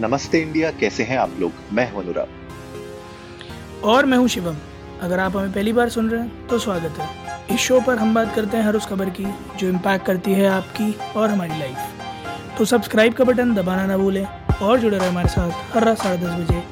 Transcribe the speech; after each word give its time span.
नमस्ते 0.00 0.40
इंडिया 0.40 0.70
कैसे 0.70 1.02
हैं 1.04 1.16
आप 1.18 1.30
लोग? 1.40 1.52
मैं 1.72 1.90
हूँ 1.92 2.02
अनुराग। 2.02 3.82
और 3.84 4.06
मैं 4.06 4.18
हूँ 4.18 4.28
शिवम। 4.28 4.56
अगर 5.00 5.18
आप 5.18 5.36
हमें 5.36 5.52
पहली 5.52 5.72
बार 5.72 5.88
सुन 5.88 6.10
रहे 6.10 6.20
हैं 6.20 6.46
तो 6.48 6.58
स्वागत 6.58 6.98
है। 6.98 7.54
इस 7.54 7.60
शो 7.60 7.80
पर 7.80 7.98
हम 7.98 8.14
बात 8.14 8.34
करते 8.34 8.56
हैं 8.56 8.64
हर 8.64 8.76
उस 8.76 8.86
खबर 8.86 9.10
की 9.10 9.24
जो 9.58 9.68
इम्पैक्ट 9.68 10.06
करती 10.06 10.32
है 10.32 10.46
आपकी 10.46 10.92
और 11.16 11.30
हमारी 11.30 11.58
लाइफ 11.58 12.56
तो 12.58 12.64
सब्सक्राइब 12.64 13.14
का 13.14 13.24
बटन 13.24 13.54
दबाना 13.54 13.86
ना 13.86 13.96
भूलें 13.98 14.24
और 14.62 14.80
जुड़े 14.80 14.96
रहे 14.98 15.08
हमारे 15.08 15.28
साथ 15.28 15.74
हर 15.74 15.84
रात 15.84 15.98
साढ़े 15.98 16.16
दस 16.16 16.32
बजे। 16.34 16.62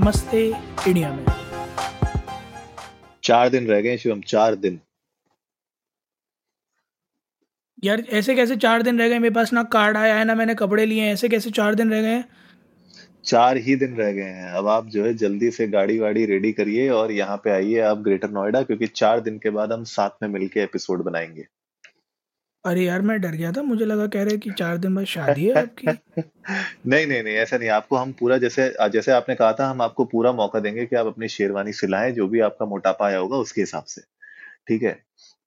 नमस्ते 0.00 0.46
इंडिया 0.88 1.12
में। 1.12 1.24
चार 3.24 3.48
दिन 3.48 3.66
रह 3.66 3.80
गए 3.80 3.96
शिवम 3.96 4.20
चार 4.20 4.54
दिन। 4.54 4.80
यार 7.84 8.00
ऐसे 8.10 8.34
कैसे 8.34 8.56
चार 8.56 8.82
दिन 8.82 8.98
रह 8.98 9.08
गए? 9.08 9.18
मेरे 9.18 9.34
पास 9.34 9.52
ना 9.52 9.62
कार्ड 9.62 9.96
आया 9.96 10.14
है 10.14 10.24
ना 10.24 10.34
मैंने 10.34 10.54
कपड़े 10.54 10.86
लिए 10.86 11.02
हैं। 11.02 11.12
ऐसे 11.12 11.28
कैसे 11.28 11.50
चार 11.50 11.74
दिन 11.74 11.90
रह 11.90 12.02
गए 12.02 12.08
हैं? 12.08 12.24
चार 13.26 13.56
ही 13.56 13.76
दिन 13.76 13.96
रह 13.96 14.12
गए 14.12 14.22
हैं। 14.22 14.50
अब 14.50 14.66
आप 14.66 14.86
जो 14.86 15.04
है 15.04 15.14
जल्दी 15.14 15.50
से 15.50 15.68
गाड़ी 15.68 15.98
वाड़ी 15.98 16.26
रेडी 16.26 16.52
करिए 16.52 16.88
और 16.88 17.12
यहाँ 17.12 17.36
पे 17.36 17.50
आइए 17.50 17.80
आप 17.80 17.98
ग्रेटर 17.98 18.30
नोएडा 18.30 18.62
क्योंकि 18.62 18.86
चार 18.86 19.20
दिन 19.20 19.38
के 19.38 19.50
बाद 19.50 19.72
हम 19.72 19.84
साथ 19.84 20.10
में 20.22 20.28
मिलके 20.28 20.60
एपिसोड 20.60 21.02
बनाएँगे। 21.02 21.46
अरे 22.64 22.84
यार 22.84 23.02
मैं 23.02 23.20
डर 23.20 23.28
गया 23.28 23.52
था। 23.52 23.62
मुझे 23.62 23.84
लगा 23.84 24.06
कह 24.06 24.22
रहे 24.22 24.36
कि 24.36 24.50
चार 24.50 24.78
दिन 24.78 24.94
बाद 24.94 25.04
शादी 25.04 25.44
है 25.44 25.62
आपकी। 25.62 25.86
नहीं 26.86 27.06
नहीं 27.06 27.22
नहीं 27.22 27.34
ऐसा 27.34 27.58
नहीं। 27.58 27.68
आपको 27.68 27.96
हम 27.96 28.12
पूरा 28.12 28.38
जैसे 28.38 28.74
जैसे 28.88 29.12
आपने 29.12 29.34
कहा 29.34 29.52
था 29.52 29.70
हम 29.70 29.82
आपको 29.82 30.04
पूरा 30.04 30.32
मौका 30.32 30.60
देंगे 30.60 30.86
कि 30.86 30.96
आप 30.96 31.06
अपनी 31.06 31.28
शेरवानी 31.28 31.72
सिलाएँ 31.72 32.12
जो 32.12 32.28
भी 32.28 32.40
आपका 32.40 32.66
मोटापा 32.66 33.06
आया 33.06 33.18
होगा 33.18 33.36
उसके 33.36 33.60
हिसाब 33.60 33.84
से। 33.84 34.02
ठीक 34.68 34.82
है? 34.82 35.02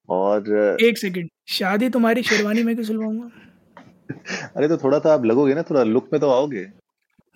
और 0.09 0.39
एक 0.81 0.97
सेकंड 0.97 1.29
शादी 1.47 1.89
तुम्हारी 1.89 2.23
शेरवानी 2.23 2.63
में 2.63 2.75
क्यों 2.75 2.85
सिलवाऊँगा? 2.85 3.31
अरे 4.57 4.67
तो 4.67 4.77
थोड़ा 4.77 4.99
सा 4.99 5.13
आप 5.13 5.25
लगोगे 5.25 5.53
ना 5.53 5.61
थोड़ा 5.61 5.83
लुक 5.83 6.09
में 6.13 6.21
तो 6.21 6.29
आओगे। 6.29 6.67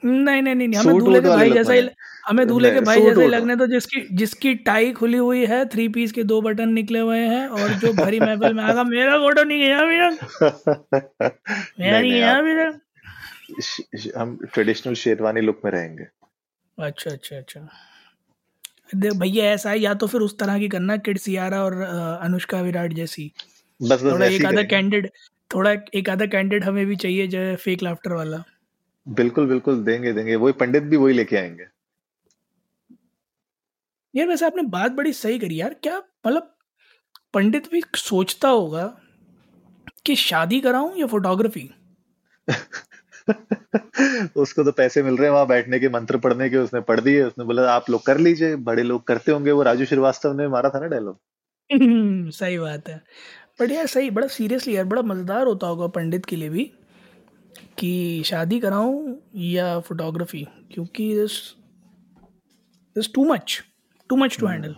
नहीं 0.04 0.42
नहीं 0.42 0.56
नहीं 0.56 0.76
हमें 0.76 0.98
दूल्हे 1.00 1.22
के 1.22 1.28
भाई 1.28 1.52
जैसा 1.52 1.74
ही 1.74 1.88
हमें 2.28 2.48
दूल्हे 2.48 2.72
के 2.72 2.80
भाई 2.82 3.02
जैसा 3.02 3.22
ही 3.22 3.28
लगने 3.28 3.56
तो 3.56 3.68
जिसकी 3.68 4.02
जिसकी 4.12 4.54
टाई 4.66 4.92
खुली 4.92 5.18
हुई 5.18 5.46
है 5.46 5.66
थ्री 5.66 5.88
पीस 5.90 6.12
के 6.12 6.24
दो 6.24 6.42
बटन 6.42 6.70
निकले 6.70 7.00
हुए 7.00 7.20
हैं 7.20 7.48
और 7.48 7.74
जो 7.74 7.94
भरी 7.94 8.20
महफिल 8.20 8.54
में 8.54 8.64
आगा 8.64 8.84
मेरा 8.84 9.18
फ़ोटो 9.18 9.44
नहीं 9.44 9.60
गया 9.60 9.86
मेरा। 9.86 10.10
मेरा 11.80 12.00
नहीं 12.00 12.12
गया 12.12 12.42
मेरा। 12.42 12.72
हम 14.18 14.38
ट्रेडिशनल 14.54 14.94
शेरवानी 14.96 15.42
लुक 15.42 15.62
में 15.66 15.72
रहेंगे। 15.72 16.04
अच्छा 16.78 17.12
अच्छा 17.12 17.38
अच्छा। 17.38 17.68
देख 18.96 19.14
भैया 19.20 19.46
ऐसा 19.46 19.70
है 19.70 19.80
या 19.80 19.94
तो 19.94 20.08
फिर 20.08 20.22
उस 20.22 20.38
तरह 20.40 20.60
की 20.60 20.68
करना 20.70 20.98
किड 20.98 21.18
सियारा 21.18 21.64
और 21.64 21.82
अनुष्का 22.22 22.62
विराट 22.62 22.94
जैसी। 22.94 23.32
बस 23.80 24.04
बस 24.04 24.12
थोड़ा 24.12 24.26
एक 24.26 24.46
आधा 24.46 24.64
कैंडिड 24.72 25.10
थोड़ा 25.52 25.76
एक 25.96 26.10
आधा 26.10 26.26
कैंडिड 26.26 26.64
हमें 26.64 26.86
भी 26.86 26.96
चाहिए 26.96 27.28
जो 27.28 27.56
फेक 27.56 27.84
लाफ्टर 27.84 28.14
वाला। 28.14 28.44
बिल्कुल 29.08 29.48
बिल्कुल 29.48 29.84
देंगे 29.84 30.14
देंगे। 30.14 30.36
वही 30.38 30.54
पंडित 30.60 30.84
भी 30.86 30.98
वही 30.98 31.14
लेके 31.14 31.38
आएँगे। 31.38 31.68
यार 34.14 34.28
वैसे 34.28 34.46
आपने 34.46 34.62
बात 34.70 34.92
बड़ी 34.94 35.12
सही 35.14 35.40
करी 35.40 35.60
यार। 35.60 35.74
क्या 35.84 35.98
मतलब 35.98 36.54
पंडित 37.34 37.72
भी 37.72 37.82
सोचता 37.98 38.50
होगा 38.50 38.86
कि 40.06 40.16
शादी 40.18 40.60
कराऊं 40.62 40.96
या 40.98 41.08
फोटोग्राफी 41.08 41.70
उसको 44.38 44.64
तो 44.64 44.72
पैसे 44.74 45.04
मिल 45.04 45.18
रहे 45.18 45.28
हैं 45.28 45.34
वहाँ 45.34 45.48
बैठने 45.48 45.80
के 45.80 45.90
मंत्र 45.90 46.18
पढ़ने 46.20 46.50
के 46.50 46.58
उसने 46.60 46.82
पढ़ 46.84 47.00
दिए 47.02 47.24
उसने 47.24 47.46
बोला 47.46 47.70
आप 47.72 47.90
लोग 47.90 48.06
कर 48.06 48.18
लीजिए 48.20 48.56
बड़े 48.66 48.84
लोग 48.84 49.04
करते 49.08 49.32
होंगे। 49.32 49.52
वो 49.54 49.64
राजू 49.64 49.86
श्रीवास्तव 49.86 50.34
ने 50.36 50.48
मारा 50.50 50.70
था 50.70 50.80
ना 50.80 50.88
डायलॉग 50.88 51.18
सही 52.32 52.58
बात 52.60 52.90
है। 52.90 52.96
बट 53.60 53.72
यार 53.72 53.88
सही 53.88 54.10
बड़ा 54.12 54.28
सीरियसली 54.30 54.76
यार 54.76 54.86
बड़ा 54.88 55.02
मज़ेदार 55.04 55.48
होता 55.48 55.68
होगा 55.68 55.88
पंडित 55.96 56.26
के 56.26 56.36
लिए 56.36 56.50
भी। 56.50 56.72
कि 57.78 58.24
शादी 58.26 58.60
कराऊं 58.60 59.16
या 59.44 59.80
फोटोग्राफी 59.80 60.44
क्योंकि 60.72 61.14
this 61.16 61.40
this 62.96 63.14
too 63.14 63.26
much 63.26 63.62
too 64.10 64.16
much 64.18 64.38
to 64.40 64.48
handle 64.48 64.76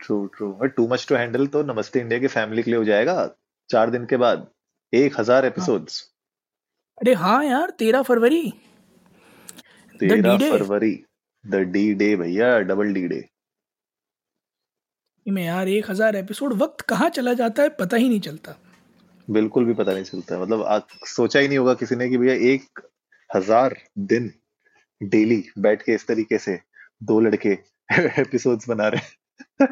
true 0.00 0.24
true 0.36 0.52
too 0.76 0.86
much 0.88 1.06
to 1.08 1.14
handle 1.14 1.46
तो 1.46 1.62
नमस्ते 1.64 2.00
इंडिया 2.00 2.20
की 2.20 2.26
फैमिली 2.28 2.62
के 2.62 2.70
लिए 2.70 2.78
हो 2.78 2.84
जाएगा। 2.84 3.26
चार 3.70 3.90
दिन 3.90 4.04
के 4.06 4.16
बाद 4.16 4.46
एक 4.92 5.18
हज़ार 5.20 5.44
एपिसोड्स 5.46 6.00
हाँ। 6.00 6.08
अरे 6.98 7.14
हाँ 7.14 7.44
यार 7.44 7.70
तेरह 7.78 8.02
फरवरी। 8.02 8.52
तेरह 10.00 10.38
फरवरी। 10.50 10.92
द 11.44 11.56
डी 11.72 11.92
डे 11.94 12.14
भैया 12.16 12.58
डबल 12.60 12.92
डी 12.94 13.06
डे 13.08 13.24
में 15.26 15.44
यार 15.44 15.68
एक 15.68 15.90
हज़ार 15.90 16.16
एपिसोड 16.16 16.52
वक्त 16.58 16.80
कहाँ 16.88 17.08
चला 17.10 17.32
जाता 17.34 17.62
है 17.62 17.68
पता 17.78 17.96
ही 17.96 18.08
नहीं 18.08 18.20
चलता। 18.20 18.56
बिल्कुल 19.30 19.64
भी 19.64 19.74
पता 19.74 19.92
नहीं 19.92 20.04
चलता 20.04 20.34
है। 20.34 20.42
मतलब 20.42 20.62
आज 20.62 20.82
सोचा 21.08 21.40
ही 21.40 21.48
नहीं 21.48 21.58
होगा 21.58 21.74
किसी 21.74 21.96
ने 21.96 22.08
कि 22.08 22.18
भैया 22.18 22.34
एक 22.52 22.80
हज़ार 23.30 23.76
दिन 23.98 24.32
डेली 25.00 25.44
बैठ 25.58 25.82
के 25.82 25.94
इस 25.94 26.06
तरीके 26.06 26.38
से 26.38 26.58
दो 27.02 27.20
लड़के 27.20 27.52
एपिसोड्स 28.20 28.68
बना 28.68 28.88
रहे 28.88 29.66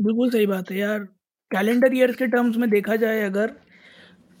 बिल्कुल 0.00 0.30
सही 0.30 0.46
बात 0.46 0.70
है 0.70 0.78
यार। 0.78 0.98
कैलेंडर 1.50 1.94
ईयर 1.94 2.12
के 2.12 2.26
टर्म्स 2.26 2.56
में 2.56 2.68
देखा 2.70 2.96
जाए 2.96 3.20
अगर 3.22 3.52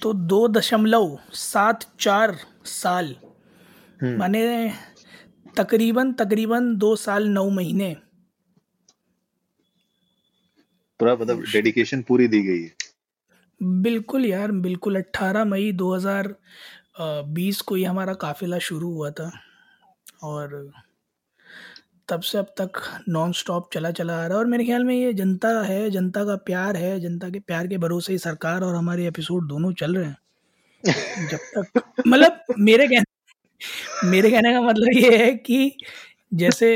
तो 0.00 0.12
दो 0.32 0.46
दशमलव 0.48 1.18
सात 1.32 1.84
चार 2.00 2.36
साल। 2.64 3.14
हम्म। 4.02 4.16
माने 4.18 4.72
तकरीबन 5.56 6.12
तकरीबन 6.12 6.74
दो 6.76 6.94
साल 6.96 7.28
नौ 7.28 7.48
महीने। 7.50 7.94
पूरा 11.00 11.14
मतलब 11.14 11.42
डेडिकेशन 11.52 12.02
पूरी 12.02 12.28
दी 12.28 12.42
गई 12.42 12.62
है। 12.62 12.87
बिल्कुल 13.60 14.24
यार, 14.26 14.50
बिल्कुल। 14.62 14.96
18 14.96 15.44
मई 15.44 15.70
2020 15.74 17.60
को 17.60 17.74
ही 17.74 17.84
हमारा 17.84 18.14
काफ़िला 18.16 18.58
शुरू 18.60 18.92
हुआ 18.92 19.10
था। 19.10 19.30
और 20.24 20.54
तब 22.08 22.20
से 22.20 22.38
अब 22.38 22.46
तक 22.60 22.80
नॉन 23.08 23.32
स्टॉप 23.32 23.68
चला 23.72 23.90
चला 23.90 24.14
आ 24.14 24.18
रहा 24.18 24.28
है। 24.28 24.34
और 24.34 24.46
मेरे 24.46 24.64
ख्याल 24.64 24.84
में 24.84 24.94
ये 24.94 25.12
जनता 25.12 25.48
है, 25.62 25.90
जनता 25.90 26.24
का 26.24 26.36
प्यार 26.46 26.76
है, 26.76 26.98
जनता 27.00 27.28
के 27.30 27.40
प्यार 27.40 27.66
के 27.66 27.78
भरोसे 27.78 28.12
ही 28.12 28.18
सरकार 28.18 28.62
और 28.62 28.74
हमारे 28.74 29.06
एपिसोड 29.06 29.48
दोनों 29.48 29.72
चल 29.74 29.96
रहे 29.96 30.06
हैं। 30.06 30.16
जब 31.28 31.38
तक 31.56 31.82
मतलब 32.08 32.40
मेरे 32.60 32.86
कहने 32.88 33.22
मेरे 34.04 34.30
कहने 34.30 34.52
का 34.54 34.60
मतलब 34.62 34.96
ये 34.96 35.16
है 35.18 35.34
कि 35.38 35.72
जैसे 36.34 36.70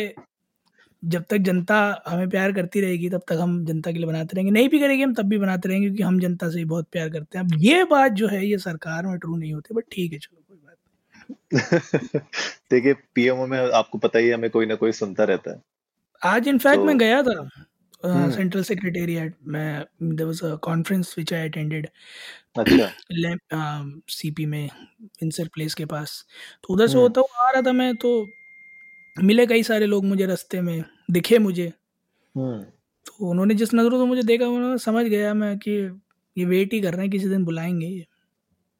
जब 1.04 1.24
तक 1.30 1.36
जनता 1.36 2.02
हमें 2.08 2.28
प्यार 2.30 2.52
करती 2.52 2.80
रहेगी 2.80 3.08
तब 3.10 3.22
तक 3.28 3.38
हम 3.40 3.64
जनता 3.66 3.92
के 3.92 3.98
लिए 3.98 4.06
बनाते 4.06 4.36
रहेंगे। 4.36 4.50
नहीं 4.50 4.68
भी 4.68 4.78
करेंगे 4.80 5.04
हम 5.04 5.14
तब 5.14 5.26
भी 5.26 5.38
बनाते 5.38 5.68
रहेंगे 5.68 5.88
क्योंकि 5.88 6.02
हम 6.02 6.20
जनता 6.20 6.50
से 6.50 6.58
ही 6.58 6.64
बहुत 6.64 6.88
प्यार 6.92 7.08
करते 7.10 7.38
हैं। 7.38 7.44
अब 7.44 7.52
ये 7.58 7.84
बात 7.84 8.12
जो 8.12 8.28
है 8.28 8.46
ये 8.46 8.58
सरकार 8.58 9.06
में 9.06 9.18
ट्रू 9.18 9.36
नहीं 9.36 9.52
होती 9.52 9.74
बट 9.74 9.84
ठीक 9.92 10.12
है 10.12 10.18
चलो 10.18 10.42
कोई 10.48 10.56
बात 10.56 10.76
देखिए 12.70 12.94
पीएमओ 13.14 13.46
में 13.46 13.58
आपको 13.58 13.98
पता 13.98 14.18
ही 14.18 14.30
हमें 14.30 14.50
कोई 14.50 14.66
ना 14.66 14.74
कोई 14.74 14.92
सुनता 14.92 15.24
रहता 15.24 15.50
है। 15.50 15.60
आज 16.22 16.48
इनफैक्ट 16.48 16.76
तो, 16.76 16.84
मैं 16.84 16.98
गया 16.98 17.22
था 17.22 17.48
सेंट्रल 18.04 18.62
सेक्रेटेरिएट 18.62 19.34
में 19.46 19.84
there 20.02 20.26
was 20.26 20.42
a 20.44 20.54
conference 20.56 21.14
which 21.18 21.32
I 21.32 21.48
attended 21.48 21.88
अच्छा। 22.58 24.02
सीपी 24.08 24.46
में 24.46 24.68
इंसर 25.22 25.48
प्लेस 25.54 25.74
के 25.74 25.84
पास। 25.84 26.24
तो 26.64 26.74
उधर 26.74 26.86
से 26.86 26.92
हम्म। 26.92 27.02
होता 27.02 27.20
हुआ 27.20 27.48
आ 27.48 27.50
रहा 27.50 27.62
था 27.62 27.72
मैं 27.72 27.94
तो 27.96 28.26
मिले 29.16 29.46
कई 29.46 29.62
सारे 29.62 29.86
लोग 29.86 30.04
मुझे 30.04 30.26
रास्ते 30.26 30.60
में 30.60 30.84
दिखे 31.10 31.38
मुझे। 31.38 31.72
हम्म। 32.36 32.62
तो 33.06 33.30
उन्होंने 33.30 33.54
जिस 33.54 33.74
नज़रों 33.74 33.98
से 33.98 34.06
मुझे 34.06 34.22
देखा 34.22 34.46
उन्होंने 34.46 34.78
समझ 34.78 35.06
गया 35.06 35.34
मैं 35.34 35.58
कि 35.58 35.70
ये 36.38 36.44
वेट 36.44 36.72
ही 36.72 36.80
कर 36.80 36.92
रहे 36.92 37.00
हैं 37.02 37.10
किसी 37.10 37.28
दिन 37.28 37.44
बुलाएँगे 37.44 37.86
ये। 37.86 38.06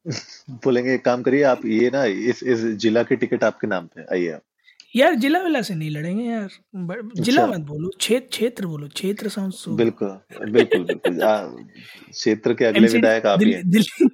बोलेंगे 0.49 0.93
एक 0.93 1.05
काम 1.05 1.21
करिए 1.21 1.43
आप 1.43 1.65
ये 1.65 1.89
ना 1.89 2.05
इस 2.05 2.43
इस 2.43 2.65
जिला 2.65 3.03
की 3.03 3.15
टिकट 3.15 3.43
आपके 3.43 3.67
नाम 3.67 3.85
पे 3.85 4.01
आइए 4.11 4.31
आप। 4.31 4.41
यार 4.95 5.15
जिला 5.15 5.39
विला 5.39 5.61
से 5.61 5.75
नहीं 5.75 5.89
लड़ेंगे 5.89 6.23
यार। 6.23 6.49
जिला 7.15 7.43
अच्छा। 7.43 7.47
मत 7.47 7.65
बोलो 7.67 7.89
क्षेत्र 7.89 8.27
क्षेत्र 8.27 8.65
बोलो 8.65 8.87
क्षेत्र 8.87 9.29
साउंड 9.29 9.53
बिल्कुल 9.77 10.09
बिल्कुल 10.51 10.83
बिल्कुल। 10.83 11.17
क्षेत्र 12.11 12.53
के 12.53 12.65
अगले 12.65 12.87
विधायक 12.87 13.25
आप 13.25 13.39
ही 13.41 13.51
हैं। 13.51 13.69
दिल्ली 13.69 14.07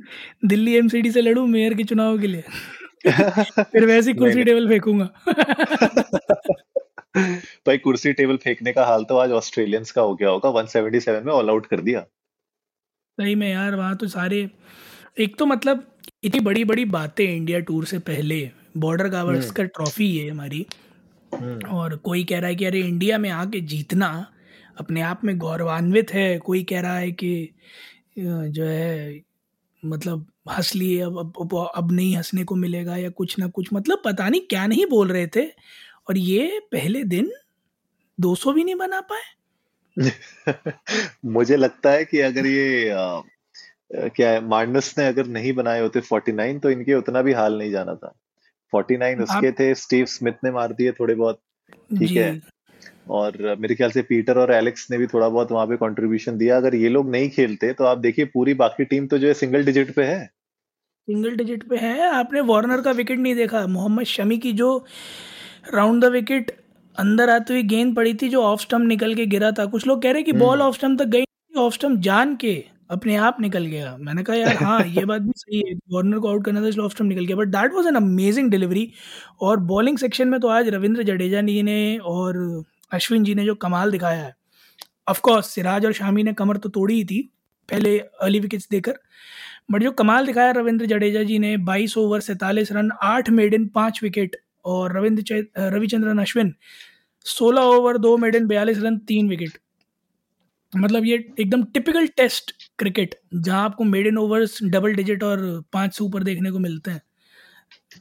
दिल्ली 0.45 0.75
एमसीडी 0.75 1.11
से 1.11 1.21
लड़ू 1.21 1.45
मेयर 1.45 1.73
के 1.73 1.83
चुनाव 1.83 2.19
के 2.19 2.27
लिए? 2.27 2.43
फिर 3.05 3.85
वैसी 3.85 4.13
कुर्सी 4.13 4.43
टेबल 4.43 4.67
फेंकूँगा। 4.69 5.09
भाई 7.67 7.77
कुर्सी 7.77 8.13
टेबल 8.13 8.37
फेंकने 8.37 8.71
का 8.73 8.85
हाल 8.85 9.03
तो 9.03 9.17
आज 9.17 9.31
ऑस्ट्रेलियंस 9.31 9.91
का 9.91 10.01
हो 10.01 10.15
गया 10.15 10.29
होगा। 10.29 10.49
177 10.51 11.23
में 11.25 11.31
ऑल 11.33 11.49
आउट 11.49 11.65
कर 11.65 11.81
दिया। 11.81 11.99
सही 13.17 13.35
में 13.35 13.49
यार 13.51 13.75
वहाँ 13.75 13.95
तो 13.97 14.07
सारे 14.07 14.49
एक 15.19 15.35
तो 15.37 15.45
मतलब 15.45 15.83
इतनी 16.23 16.39
बड़ी 16.39 16.63
बड़ी 16.63 16.85
बातें 16.87 17.23
इंडिया 17.25 17.59
टूर 17.59 17.85
से 17.85 17.99
पहले 17.99 18.49
बॉर्डर 18.77 19.07
गावर्स 19.07 19.51
का 19.51 19.63
ट्रॉफी 19.63 20.17
है 20.17 20.29
हमारी। 20.29 20.65
हम्म। 21.31 21.67
और 21.69 21.95
कोई 21.95 22.23
कह 22.23 22.39
रहा 22.39 22.49
है 22.49 22.55
कि 22.55 22.65
अरे 22.65 22.79
इंडिया 22.79 23.17
में 23.17 23.29
आके 23.29 23.59
जीतना 23.61 24.09
अपने 24.79 25.01
आप 25.01 25.23
में 25.23 25.37
गौरवान्वित 25.37 26.13
है 26.13 26.37
कोई 26.39 26.63
कह 26.63 26.81
रहा 26.81 26.97
है 26.97 27.11
कि 27.11 27.49
जो 28.19 28.63
है 28.63 29.21
मतलब 29.85 30.27
हंस 30.49 30.75
लिए 30.75 31.01
अब 31.01 31.17
अब 31.19 31.71
अब 31.75 31.91
नहीं 31.91 32.15
हंसने 32.15 32.43
को 32.43 32.55
मिलेगा 32.55 32.97
या 32.97 33.09
कुछ 33.09 33.39
ना 33.39 33.47
कुछ 33.47 33.69
मतलब 33.73 34.01
पता 34.05 34.29
नहीं 34.29 34.41
क्या 34.41 34.67
नहीं 34.67 34.85
बोल 34.85 35.07
रहे 35.07 35.27
थे। 35.27 35.45
और 36.09 36.17
ये 36.17 36.61
पहले 36.71 37.03
दिन 37.03 37.31
200 38.19 38.53
भी 38.53 38.63
नहीं 38.63 38.75
बना 38.75 39.01
पाए। 39.01 39.21
मुझे 41.25 41.57
लगता 41.57 41.91
है 41.91 42.05
कि 42.05 42.19
अगर 42.19 42.45
ये 42.45 42.89
आ, 42.89 43.21
क्या 43.95 44.29
है 44.29 44.47
मार्नस 44.47 44.95
ने 44.97 45.07
अगर 45.07 45.25
नहीं 45.25 45.53
बनाए 45.53 45.81
होते 45.81 46.01
49 46.01 46.59
तो 46.59 46.69
इनके 46.69 46.93
उतना 46.93 47.21
भी 47.21 47.33
हाल 47.33 47.57
नहीं 47.57 47.71
जाना 47.71 47.95
था। 47.95 48.13
49 48.75 49.21
उसके 49.21 49.47
आप 49.47 49.55
थे 49.59 49.75
स्टीव 49.75 50.05
स्मिथ 50.05 50.33
ने 50.43 50.51
मार 50.51 50.73
दिए 50.73 50.91
थोड़े 50.91 51.15
बहुत। 51.15 51.39
ठीक 51.99 52.11
है। 52.11 52.58
और 53.09 53.37
मेरे 53.59 53.75
ख्याल 53.75 53.91
से 53.91 54.01
पीटर 54.03 54.37
और 54.37 54.51
एलेक्स 54.53 54.87
ने 54.91 54.97
भी 54.97 55.07
थोड़ा 55.07 55.27
बहुत 55.29 55.51
वहाँ 55.51 55.65
पे 55.67 55.75
कंट्रीब्यूशन 55.77 56.37
दिया। 56.37 56.57
अगर 56.57 56.75
ये 56.75 56.89
लोग 56.89 57.09
नहीं 57.11 57.29
खेलते 57.29 57.71
तो 57.73 57.83
आप 57.85 57.97
देखिए 57.99 58.25
पूरी 58.33 58.53
बाकी 58.55 58.85
टीम 58.85 59.07
तो 59.07 59.17
जो 59.17 59.27
है 59.27 59.33
सिंगल 59.35 59.63
डिजिट 59.65 59.93
पे 59.95 60.03
है। 60.03 60.25
सिंगल 61.07 61.35
डिजिट 61.35 61.63
पे 61.69 61.77
है। 61.77 62.09
आपने 62.09 62.41
वार्नर 62.43 62.81
का 62.81 62.91
विकेट 62.93 63.19
नहीं 63.19 63.35
देखा। 63.35 63.65
मोहम्मद 63.67 64.05
शमी 64.07 64.37
की 64.37 64.51
जो 64.53 64.77
राउंड 65.73 66.03
द 66.03 66.11
विकेट 66.11 66.51
अंदर 66.95 67.29
आती 67.29 67.53
हुई 67.53 67.63
गेंद 67.65 67.95
पड़ी 67.95 68.13
थी 68.13 68.29
जो 68.29 68.41
ऑफ़ 68.43 68.61
स्टम्प 68.61 68.87
निकल 68.87 69.15
के 69.15 69.25
गिरा 69.27 69.51
था 69.51 69.65
कुछ 69.67 69.87
लोग 69.87 70.01
कह 70.03 70.11
रहे 70.11 70.23
कि 70.23 70.31
बॉल 70.35 70.61
ऑफ़ 70.61 70.75
स्टम्प 70.75 71.01
तक 71.01 71.07
गई 71.07 71.23
ऑफ़ 71.53 71.73
स्टम्प 71.73 71.99
जान 72.01 72.35
के 72.35 72.53
अपने 72.91 73.15
आप 73.17 73.37
निकल 73.41 73.65
गया। 73.65 73.95
मैंने 73.99 74.23
कहा 74.23 74.35
यार 74.35 74.55
हाँ 74.55 74.79
ये 74.87 75.05
बात 75.05 75.21
भी 75.21 75.31
सही 75.35 75.59
है। 75.67 75.75
वार्नर 75.93 76.19
को 76.19 76.27
आउट 76.29 76.45
करना 76.45 76.61
था 76.61 76.67
इसलिए 76.67 76.85
ऑफ़ 76.85 76.93
स्टम्प 76.93 77.09
निकल 77.09 77.25
गया। 77.25 77.35
But 77.37 77.47
that 77.47 77.73
was 77.73 77.87
an 77.87 77.95
amazing 77.95 78.49
delivery 78.51 78.91
और 79.41 79.59
बॉलिंग 79.71 79.97
सेक्शन 79.97 80.27
में 80.27 80.39
तो 80.39 80.47
आज 80.49 80.69
रविंद्र 80.75 81.03
जडेजा 81.03 81.41
जी 81.43 81.61
ने 81.63 81.97
और 81.97 82.37
अश्विन 82.91 83.23
जी 83.23 83.35
ने 83.35 83.45
जो 83.45 83.55
कमाल 83.55 83.91
दिखाया 83.91 84.23
है। 84.23 84.35
ऑफ़ 85.07 85.21
कोर्स 85.21 85.49
सिराज 85.49 85.85
और 85.85 85.93
शामी 85.93 86.23
ने 86.23 86.33
कमर 86.33 86.57
तो 86.57 86.69
तोड़ी 86.69 86.95
ही 86.95 87.05
थी, 87.05 87.21
पहले 87.69 87.97
अर्ली 87.99 88.39
विकेट्स 88.39 88.67
देकर। 88.71 88.99
बट 89.71 89.83
जो 89.83 89.91
कमाल 89.93 90.25
दिखाया 90.25 90.51
रविंद्र 90.51 90.85
जडेजा 90.85 91.23
जी 91.23 91.39
ने 91.39 91.55
22 91.59 91.97
ओवर 91.97 92.19
सैंतालीस 92.19 92.71
रन, 92.71 92.91
आठ 93.03 93.29
मेडन 93.29 93.67
पाँच 93.67 93.99
विकेट 94.03 94.35
और 94.65 94.97
रविंद्र 94.97 95.45
रविचंद्रन 95.57 96.19
अश्विन 96.19 96.53
16 97.25 97.61
ओवर 97.61 97.97
दो 97.97 98.15
मेडन 98.17 98.47
बयालीस 98.47 98.77
रन, 98.77 98.97
तीन 98.97 99.29
विकेट 99.29 99.57
मतलब 100.73 101.05
ये 101.05 101.15
एकदम 101.39 101.63
टिपिकल 101.65 102.07
टेस्ट 102.07 102.51
क्रिकेट 102.79 103.15
जहाँ 103.35 103.63
आपको 103.65 103.83
मेडन 103.83 104.17
ओवर्स 104.17 104.57
डबल 104.63 104.93
डिजिट 104.93 105.23
और 105.23 105.39
पाँच 105.73 105.95
से 105.97 106.03
ऊपर 106.03 106.23
देखने 106.23 106.51
को 106.51 106.59
मिलते 106.59 106.91
हैं। 106.91 107.01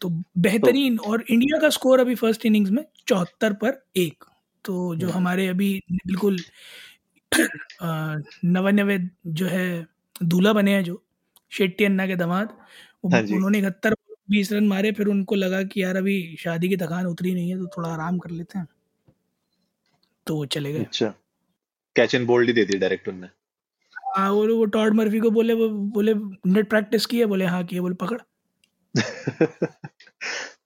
तो 0.00 0.08
बेहतरीन, 0.38 0.98
और 0.98 1.24
इंडिया 1.30 1.58
का 1.60 1.68
स्कोर 1.68 2.00
अभी 2.00 2.14
फ़र्स्ट 2.14 2.46
इनिंग्स 2.46 2.70
में 2.70 2.84
चौहत्तर 3.06 3.52
पर 3.52 3.82
एक। 3.96 4.24
तो 4.68 4.94
जो 4.94 5.06
हम्म, 5.06 5.16
हमारे 5.18 5.46
अभी 5.48 5.82
बिल्कुल 5.92 6.36
नवानवे 8.44 8.98
जो 9.26 9.46
है 9.46 9.86
दूल्हा 10.22 10.52
बने 10.52 10.74
हैं 10.74 10.84
जो 10.84 11.02
शेट्टी 11.50 11.84
अन्ना 11.84 12.06
के 12.06 12.16
दामाद 12.16 12.48
हाँ 13.12 13.22
जी। 13.22 13.34
उन्होंने 13.36 13.58
इकहत्तर 13.58 13.94
बीस 14.30 14.52
रन 14.52 14.66
मारे 14.68 14.92
फिर 14.92 15.06
उनको 15.06 15.34
लगा 15.34 15.62
कि 15.62 15.82
यार 15.82 15.96
अभी 15.96 16.36
शादी 16.38 16.68
की 16.68 16.76
थकान 16.76 17.06
उतरी 17.06 17.34
नहीं 17.34 17.50
है 17.50 17.58
तो 17.58 17.66
थोड़ा 17.66 17.88
आराम 17.88 18.18
कर 18.18 18.30
लेते 18.30 18.58
हैं। 18.58 18.66
तो 20.26 20.36
वो 20.36 20.46
चले 20.46 20.72
गए। 20.72 20.80
अच्छा। 20.80 21.14
कैच 21.96 22.14
एंड 22.14 22.26
बोल्ड 22.26 22.46
ही 22.48 22.52
दे 22.52 22.64
दी 22.64 22.78
डायरेक्ट 22.78 23.08
उनने। 23.08 23.26
हाँ 24.16 24.30
वो 24.32 24.56
वो 24.56 24.64
टॉड 24.64 24.94
मर्फी 24.94 25.20
को 25.20 25.30
बोले 25.30 25.54
वो 25.54 25.68
बोले 25.68 26.14
नेट 26.46 26.68
प्रैक्टिस 26.70 27.06
की 27.06 27.18
है 27.18 27.26
बोले 27.26 27.46
हाँ 27.46 27.64
की 27.64 27.76
है 27.76 27.80
बोले 27.82 27.94
पकड़। 27.94 28.20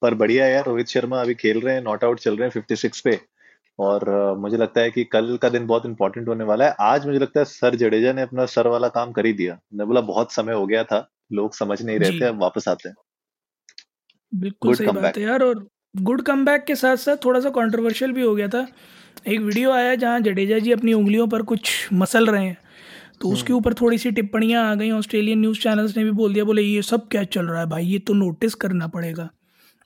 पर 0.03 0.15
बढ़िया 0.15 0.47
यार 0.47 0.65
रोहित 0.65 0.87
शर्मा 0.87 1.21
अभी 1.21 1.35
खेल 1.35 1.61
रहे 1.61 1.75
हैं 1.75 1.83
नॉट 1.83 2.05
आउट 2.05 2.21
चल 2.21 2.37
रहे 2.37 2.49
हैं 2.49 2.63
56 2.63 3.01
पे। 3.01 3.21
और 3.83 4.37
मुझे 4.39 4.57
लगता 4.57 4.81
है 4.81 4.91
कि 4.91 5.05
कल 5.05 5.37
का 5.43 5.49
दिन 5.49 5.67
बहुत 5.67 5.87
इंपॉर्टेंट 5.87 6.29
होने 6.29 6.45
वाला 6.45 6.65
है। 6.65 6.75
आज 6.81 7.07
मुझे 7.07 7.19
लगता 7.19 7.41
है 7.41 7.45
सर 7.47 7.75
जडेजा 7.77 8.13
ने 8.13 8.23
अपना 8.23 8.47
सर 8.49 8.69
वाला 8.69 8.89
काम 8.91 9.13
कर 9.13 9.27
ही 9.27 9.33
दिया। 9.33 9.59
मैं 9.75 9.87
बोला 9.87 10.01
बहुत 10.03 10.33
समय 10.33 10.53
हो 10.53 10.67
गया 10.67 10.85
था 10.85 11.09
लोग 11.33 11.55
समझ 11.55 11.81
नहीं 11.83 11.99
रहे 11.99 12.21
थे 12.21 12.25
अब 12.25 12.41
वापस 12.43 12.69
आते 12.69 12.89
हैं। 12.89 12.95
बिल्कुल 14.33 14.69
गुड 14.69 14.77
सही 14.77 14.87
कम 14.87 15.01
बात 15.01 15.17
है 15.17 15.23
यार 15.23 15.43
और 15.43 15.67
गुड 15.95 16.23
कमबैक 16.23 16.65
के 16.65 16.75
साथ 16.75 16.97
साथ 16.97 17.17
थोड़ा 17.25 17.41
सा 17.41 17.51
कंट्रोवर्शियल 17.51 18.13
भी 18.13 18.23
हो 18.23 18.35
गया 18.35 18.49
था। 18.49 18.67
एक 19.29 19.41
वीडियो 19.41 19.73
आया 19.73 19.95
जहाँ 19.95 20.21
जडेजा 20.21 20.59
जी 20.59 20.73
अपनी 20.73 20.93
उंगलियों 20.93 21.27
पर 21.29 21.43
कुछ 21.45 21.89
मसल 21.93 22.27
रहे 22.27 22.45
हैं 22.45 22.57
तो 23.21 23.29
उसके 23.29 23.53
हम्म। 23.53 23.59
ऊपर 23.59 23.75
थोड़ी 23.75 23.99
सी 23.99 24.11
टिप्पणियाँ 24.11 24.65
आ 24.71 24.75
गई। 24.75 24.91
ऑस्ट्रेलियन 24.91 25.41
न्यूज़ 25.41 25.61
चैनल्स 25.61 25.97
ने 25.97 26.05
भी 26.05 26.11
बोल 26.13 26.33
दिया 26.35 26.45
बोले 26.45 26.63
ये 26.63 26.83
सब 26.83 27.07
क्या 27.09 27.23
चल 27.27 27.47
रहा 27.47 27.61
है 27.61 27.67
भाई? 27.67 27.85
ये 27.85 27.99
तो 27.99 28.15
नोटिस 28.15 28.55
करना 28.55 28.87
पड़ेगा। 28.89 29.29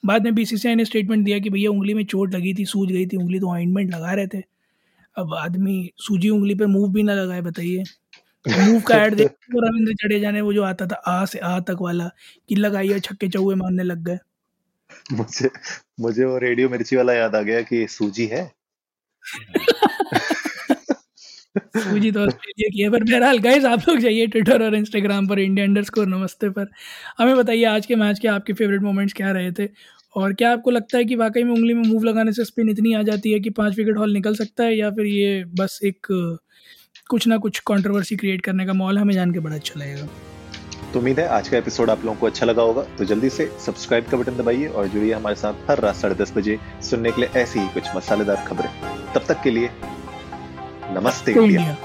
बाद 0.06 0.25
में 0.25 0.35
बीसीसीआई 0.35 0.75
ने 0.75 0.85
स्टेटमेंट 0.85 1.25
दिया 1.25 1.38
कि 1.38 1.50
भैया 1.50 1.70
उंगली 1.70 1.94
में 1.94 2.05
चोट 2.05 2.35
लगी 2.35 2.55
थी 2.55 2.64
सूज 2.67 2.93
गई 2.93 3.06
थी 3.06 3.17
उंगली 3.17 3.41
तो 3.41 3.50
ऑइंटमेंट 3.50 3.94
लगा 3.94 4.12
रहे 4.12 4.26
थे। 4.26 4.43
अब 5.17 5.35
आदमी 5.35 5.91
सूजी 5.99 6.29
उंगली 6.29 6.55
पे 6.55 6.67
मूव 6.67 6.93
भी 6.93 7.03
ना 7.03 7.14
लगाए 7.14 7.41
बताइए। 7.41 7.85
मूव 8.47 8.81
का 8.81 8.97
ऐड 8.97 9.14
देख 9.14 9.31
रविंद्र 9.55 9.93
जडेजा 9.94 10.31
ने 10.31 10.41
वो 10.41 10.53
जो 10.53 10.62
आता 10.62 10.87
था 10.87 10.94
आ 11.06 11.25
से 11.25 11.38
आ 11.38 11.58
तक 11.61 11.76
वाला 11.81 12.11
कि 12.49 12.56
लगाइए 12.56 13.00
छक्के 13.00 13.29
चौके 13.29 13.55
मारने 13.55 13.82
लग 13.82 14.05
गए। 14.05 14.19
मुझे 15.12 15.50
मुझे 16.00 16.25
वो 16.25 16.38
रेडियो 16.38 16.69
मिर्ची 16.69 16.97
वाला 16.97 17.12
याद 17.12 17.35
आ 17.35 17.41
गया 17.43 17.61
कि 17.62 17.87
सूजी 17.88 18.26
है। 18.26 18.44
सूजी 21.76 22.11
तो 22.12 22.20
ऑस्ट्रेलिया 22.20 22.69
की 22.69 22.82
है 22.82 22.91
पर 22.91 23.05
बहरहाल 23.05 23.38
गाइस 23.38 23.64
आप 23.64 23.88
लोग 23.88 23.99
जाइए 23.99 24.26
ट्विटर 24.26 24.62
और 24.62 24.75
इंस्टाग्राम 24.75 25.26
पर 25.26 25.38
इंडिया 25.38 25.67
अंडर 25.67 26.06
नमस्ते 26.06 26.49
पर। 26.50 26.70
हमें 27.19 27.37
बताइए 27.37 27.64
आज 27.64 27.87
के 27.87 27.94
मैच 27.97 28.19
के 28.19 28.29
आपके 28.29 28.53
फेवरेट 28.53 28.82
मोमेंट्स 28.82 29.14
क्या 29.14 29.31
रहे 29.32 29.53
थे? 29.53 29.67
और 30.17 30.33
क्या 30.33 30.53
आपको 30.53 30.71
लगता 30.71 30.99
है 30.99 31.05
कि 31.05 31.17
वाकई 31.17 31.43
में 31.43 31.53
उंगली 31.53 31.75
में 31.75 31.83
मूव 31.83 32.05
लगाने 32.05 32.33
से 32.33 32.45
स्पिन 32.45 32.69
इतनी 32.69 32.93
आ 32.95 33.03
जाती 33.03 33.33
है 33.33 33.41
कि 33.41 33.51
पाँच 33.51 33.77
विकेट 33.77 33.99
हॉल 33.99 34.13
निकल 34.13 34.35
सकता 34.35 34.65
है 34.65 34.77
या 34.77 34.91
फिर 34.91 35.07
ये 35.07 35.45
बस 35.61 35.79
एक 35.85 36.07
कुछ 37.11 37.27
ना 37.27 37.37
कुछ 37.37 37.59
कंट्रोवर्सी 37.59 38.17
क्रिएट 38.17 38.41
करने 38.41 38.67
का 38.67 38.73
मॉल 38.73 38.99
हमें 38.99 39.15
जान 39.15 39.33
के 39.33 39.39
बड़ा 39.39 39.57
अच्छा 39.57 39.81
लगेगा? 39.81 40.09
तो 40.93 40.99
उम्मीद 40.99 41.21
है 41.21 41.27
आज 41.29 41.49
का 41.49 41.57
एपिसोड 41.59 41.91
आप 41.91 42.05
लोगों 42.05 42.19
को 42.19 42.27
अच्छा 42.27 42.47
लगा 42.47 42.63
होगा। 42.63 42.83
तो 42.99 43.05
जल्दी 43.05 43.31
से 43.31 43.51
सब्सक्राइब 43.67 44.05
का 44.05 44.17
बटन 44.17 44.37
दबाइए 44.37 44.67
और 44.67 44.89
जुड़िए 44.89 45.13
हमारे 45.13 45.37
साथ 45.37 45.71
हर 45.71 45.81
रात 45.81 45.97
साढ़े 45.97 46.15
दस 46.15 46.33
बजे 46.37 46.59
सुनने 46.83 47.11
के 47.11 47.21
लिए 47.21 47.41
ऐसी 47.43 47.59
ही 47.59 47.69
कुछ 47.69 47.97
मसालेदार 47.97 48.45
खबरें। 48.49 48.71
तब 49.15 49.25
तक 49.29 49.43
के 49.43 49.51
लिए 49.51 49.71
नमस्ते 50.93 51.33
इंडिया। 51.33 51.77